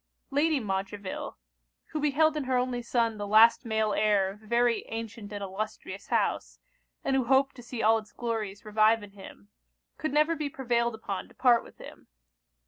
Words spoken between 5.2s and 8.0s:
and illustrious house, and who hoped to see all